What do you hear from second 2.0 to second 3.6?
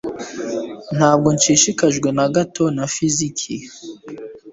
na gato na fiziki